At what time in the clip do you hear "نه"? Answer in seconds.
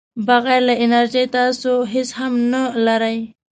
2.51-2.61